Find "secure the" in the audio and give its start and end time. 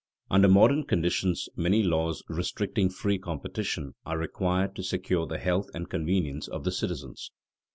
4.83-5.37